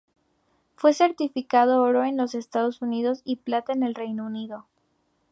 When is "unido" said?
4.25-4.65